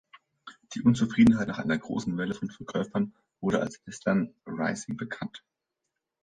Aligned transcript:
Die 0.73 0.81
Unzufriedenheit 0.81 1.47
nach 1.47 1.59
einer 1.59 1.77
großen 1.77 2.17
Welle 2.17 2.33
von 2.33 2.49
Verkäufen 2.49 3.13
wurde 3.39 3.59
als 3.61 3.79
Western 3.85 4.33
Rising 4.47 4.97
bekannt. 4.97 5.43